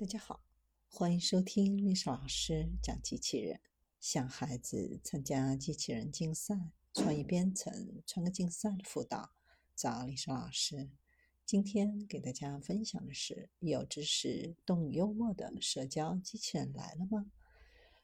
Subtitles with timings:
[0.00, 0.44] 大家好，
[0.88, 3.58] 欢迎收听历史老师讲机器人。
[3.98, 6.54] 想孩子参加机器人竞赛、
[6.94, 9.32] 创意编程、创客竞赛的辅导，
[9.74, 10.88] 找历史老师。
[11.44, 17.32] 今天给大家分享的是：有知识、懂幽默的社交机器人来了吗？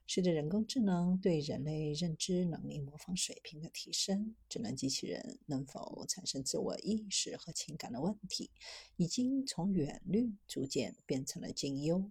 [0.07, 8.51] 随着人工智能对人类认知能力模仿水平的提升，智能机器人能否产生自我意识和情感的问题，
[8.97, 12.11] 已经从远虑逐渐变成了近忧。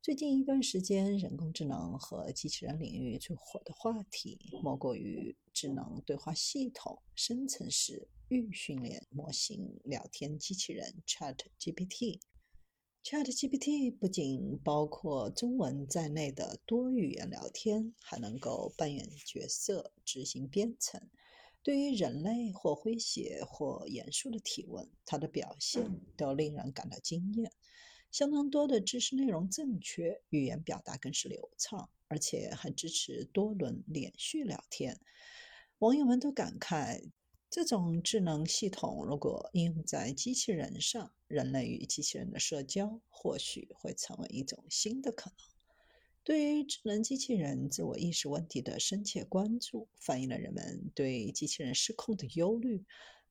[0.00, 12.20] 最近一段时间，人工智能和机器人领域最火的话题，莫过于智能对话系统、生成式预训练模型聊天机器人 ChatGPT。
[13.08, 21.00] ChatGPT 不仅包括中文在内的多语言聊天，还能够扮演角色、执行编程。
[21.62, 27.52] 对于人类或诙谐或严肃的提问，它的表现都令人感到惊艳。
[28.10, 34.98] 相当多的知识内容正确，语言表达更是流畅，而且还支持多轮连续聊天。
[35.78, 37.08] 网友们都感慨。
[37.48, 45.38] 这种智能系统如果应用在机器人上，人类与机器人的社交或许会成为一种新的可能。
[46.22, 52.84] 对于智能机器人自我意识问题的深切关注，反映了人们对机器人失控的忧虑。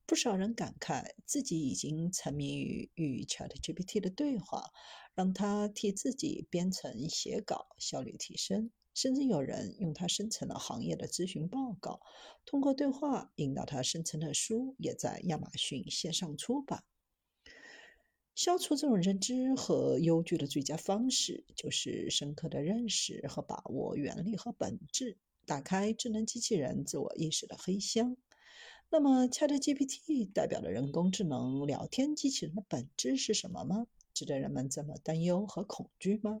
[0.06, 4.70] 不少人感慨自己已经沉迷于与 ChatGPT 的对话，
[5.14, 8.70] 让它替自己编程写稿，效率提升。
[8.94, 12.00] 甚至有人用它生成了行业的咨询报告，
[12.46, 16.84] 通过对话引导它生成的书也在亚马逊线上出版。
[18.34, 28.16] 消除这种认知和忧惧的最佳方式，就是深刻的认识和把握原理和本质，打开智能机器人自我意识的黑箱。
[28.88, 33.88] 那么，ChatGPT 代表的人工智能聊天机器人的本质是什么吗？
[34.14, 36.40] 值得人们这么担忧和恐惧吗？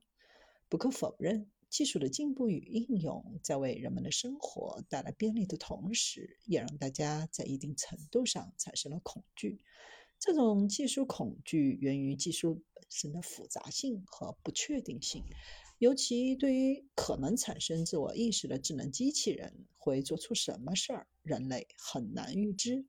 [0.68, 1.50] 不可否认。
[1.68, 9.58] 技术的进步与应用，在为人们的生活带来便利的同时，也让大家在一定程度上产生了恐惧。
[10.20, 15.24] 这种技术恐惧源于技术本身的复杂性和不确定性，
[15.78, 22.86] 尤其对于可能产生自我意识的智能机器人会做出什么事儿，人类很难预知。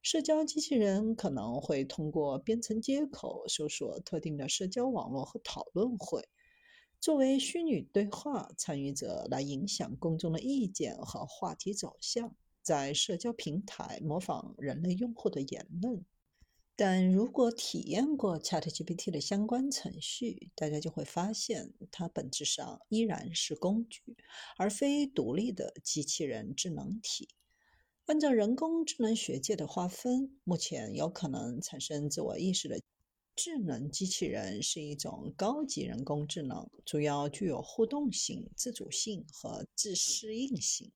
[0.00, 6.26] 社交机器人可能会通过编程接口搜索特定的社交网络和讨论会。
[6.98, 16.04] 作为虚拟对话参与者来影响公众的意见和话题走向，在社交平台模仿人类用户的言论。
[16.76, 24.16] 但如果体验过 ChatGPT 的相关程序，大家就会发现，它本质上依然是工具，
[24.56, 27.28] 而非独立的机器人智能体。
[28.10, 32.80] 按照人工智能学界的划分，目前有可能产生自我意识的。
[33.36, 40.90] 智能机器人是一种高级人工智能，主要具有互动性、自主性和自适应性。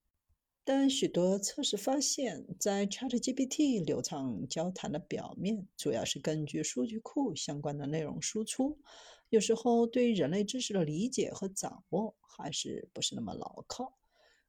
[0.64, 8.76] 但许多测试发现，在 ChatGPT 流畅交谈的表面，主要是根据数据库相关的内容输出，
[9.28, 13.96] 有时候对人类知识的理解和掌握还是不是那么牢靠。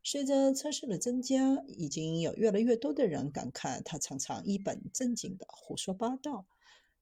[0.08, 6.46] 随着测试的增加，已经有越来越多的人感慨，他常常一本正经的胡说八道。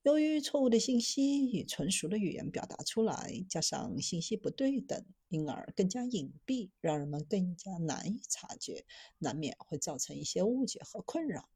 [0.03, 8.85] 由于错误的信息与纯熟的语言表达出来，加上信息不对等，因而更加隐蔽，让人们更加难以察觉，
[9.17, 11.49] 难免会造成一些误解和困扰。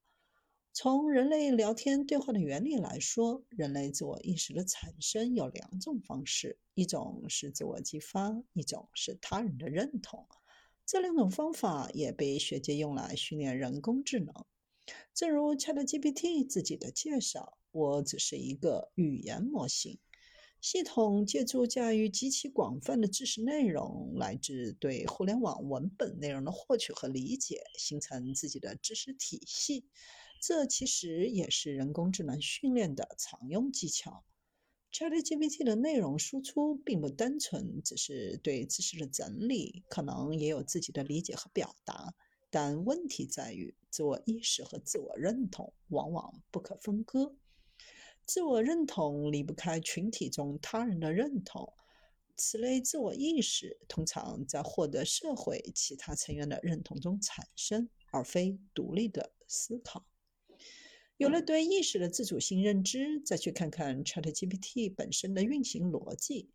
[0.74, 10.28] 从人类聊天对话的原理来说，人类自我意识的产生有两种方式：一种是自我激发，一种是他人的认同。
[10.88, 14.34] 这两种方法也被学界用来训练人工智能。
[15.14, 17.60] 正如 ChatGPT 自己的介绍。
[17.72, 20.00] 我只是一个语言模型
[20.62, 29.86] 系统，借助驾驭极其广泛的知识内容，来自对互联网文本内容的获取和理解，形成自己的知识体系。
[30.42, 34.24] 这其实也是人工智能训练的常用技巧。
[34.92, 42.14] ChatGPT 的内容输出并不单纯只是对知识的整理，可能也有自己的理解和表达。
[42.50, 47.36] 但问题在于，自我意识和自我认同往往不可分割。
[48.26, 51.74] 自我认同离不开群体中他人的认同，
[52.36, 60.06] 此类自我意识通常在获得社会其他成员的认同中产生，而非独立的思考。
[61.18, 66.52] 有了对意识的自主性认知，再去看看 ChatGPT 本身的运行逻辑，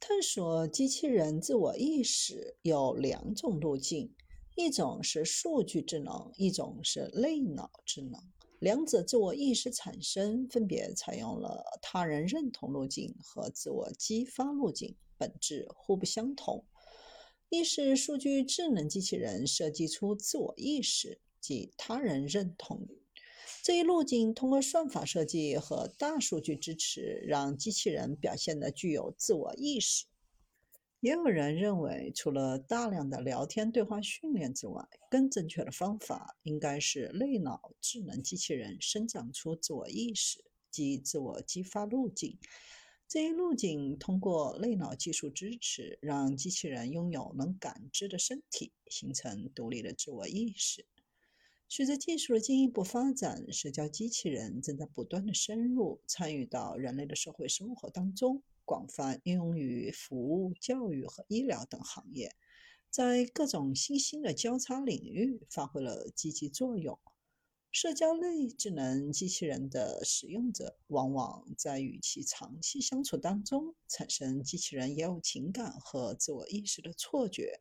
[0.00, 4.12] 探索机器人自我意识有两种路径：
[4.56, 8.20] 一种是数据智能，一种是类脑智能。
[8.58, 16.64] 两者自我意识产生分别采用了他人认同路径和自我激发路径，本质互不相同。
[17.48, 22.88] 一是数据智能机器人设计出自我意识及他人认同
[23.62, 30.06] 这一路径，通过算法设计和大数据支持，让机器人表现的具有自我意识。
[31.00, 42.38] 也有人认为，除了大量的聊天对话训练之外，更正确的方法应该是类脑智能机器人生长出自我意识及自我激发路径。
[43.06, 50.86] 这一路径通过类脑技术支持，让机器人拥有能感知的身体，形成独立的自我意识。
[51.68, 58.42] 随着技术的进一步发展，社交机器人正在不断的深入参与到人类的社会生活当中。
[58.66, 62.34] 广泛应用于服务、教育和医疗等行业，
[62.88, 66.98] 在各种新兴的交叉领域发挥了积极作用。
[67.74, 77.58] 社交类智能机器人的使用者往往在与其长期相处当中，产生机器人也有情感和自我意识的错觉。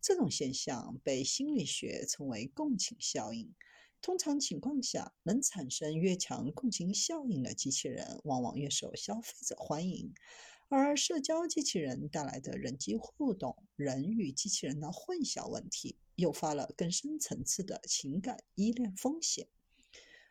[0.00, 3.52] 这种现象被心理学称为共情效应。
[4.00, 10.14] 通常情况下，能产生越强共情效应的机器人，往往越受消费者欢迎。
[10.68, 19.46] 而社交机器人带来的人机互动、人与机器人的混淆问题，诱发了更深层次的情感依恋风险。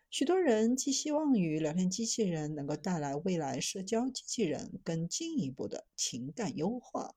[0.09, 7.15] 许多人寄希望于聊天机器人能够带来未来社交机器人更进一步的情感优化，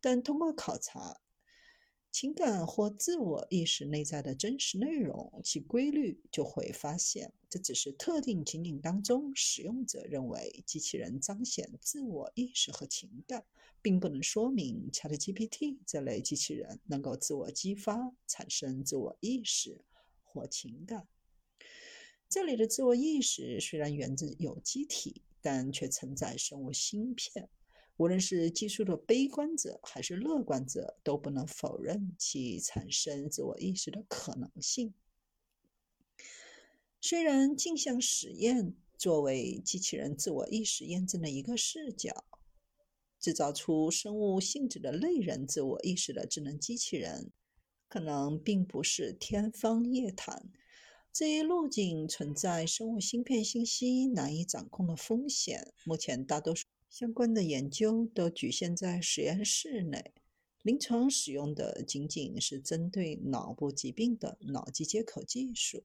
[0.00, 1.20] 但通过考察。
[2.12, 13.44] 情感或自我意识内在的真实内容，其规律就会发现，这只是特定情景当中使用者认为机器人彰显自我意识和情感，
[13.80, 19.84] 并不能说明 ChatGPT 这类机器人能够自我激发、产生自我意识
[20.24, 21.06] 或情感。
[22.28, 27.48] 这里的自我意识虽然源自有机体，但却承载生物芯片。
[28.00, 34.94] 无论是技术的悲观者还是乐观者，都不能否认其产生自我意识的可能性。
[36.98, 42.24] 虽然镜像实验作为机器人自我意识验证的一个视角，
[43.18, 47.30] 制造出生物性质的类人自我意识的智能机器人，
[47.86, 50.50] 可能并不是天方夜谭。
[51.12, 55.74] 这一路径存在生物芯片信息难以掌控的风险。
[55.84, 56.64] 目前，大多数。
[56.90, 60.12] 相关的研究都局限在实验室内，
[60.62, 65.84] 临床使用的仅仅是针对脑部疾病的脑机接口技术。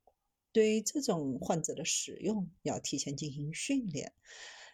[0.51, 4.13] 对于这种患者的使用，要提前进行训练，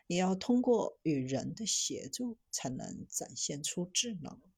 [0.07, 4.42] 也要通过与人的协助才能展现出智能。